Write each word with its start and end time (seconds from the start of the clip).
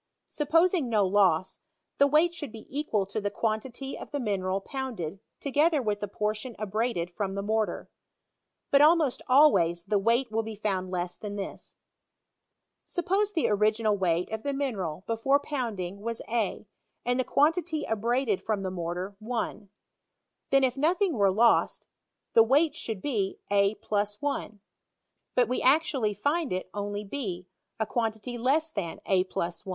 Supposing 0.31 0.89
no 0.89 1.05
loss, 1.05 1.59
the 1.99 2.07
weight 2.07 2.33
should 2.33 2.51
be 2.51 2.65
equal 2.75 3.05
to 3.05 3.21
the 3.21 3.29
quantity 3.29 3.95
of 3.95 4.09
the 4.09 4.19
mineral 4.19 4.59
pounded 4.59 5.19
together 5.39 5.79
with 5.79 5.99
the 5.99 6.07
portion 6.07 6.55
abraded 6.57 7.11
from 7.11 7.35
the 7.35 7.43
mortar. 7.43 7.87
But 8.71 8.81
almost 8.81 9.21
always 9.27 9.83
the 9.85 9.99
weight 9.99 10.31
will 10.31 10.41
be 10.41 10.55
found 10.55 10.89
less 10.89 11.15
than 11.15 11.35
this, 11.35 11.75
Sup[}OBe 12.87 13.31
the 13.35 13.47
original 13.49 13.95
weight 13.95 14.31
of 14.31 14.41
the 14.41 14.53
mi 14.53 14.71
neral 14.71 15.05
before 15.05 15.39
pouiidingwas 15.39 16.19
a, 16.27 16.65
and 17.05 17.19
the 17.19 17.23
quantity 17.23 17.83
abraded 17.83 18.41
from 18.41 18.63
the 18.63 18.71
mortar 18.71 19.15
I; 19.31 19.67
then, 20.49 20.63
if 20.63 20.75
nothing 20.75 21.13
were 21.13 21.31
lost, 21.31 21.85
the 22.33 22.41
weight 22.41 22.73
should 22.73 23.03
be 23.03 23.37
a 23.51 23.75
+ 23.75 24.17
1; 24.19 24.59
but 25.35 25.47
we 25.47 25.61
actually 25.61 26.15
find 26.15 26.51
it 26.51 26.71
only 26.73 27.03
b, 27.03 27.45
a 27.79 27.85
quantity 27.85 28.39
less 28.39 28.71
than 28.71 28.99
a 29.05 29.23
+ 29.23 29.35
I. 29.37 29.51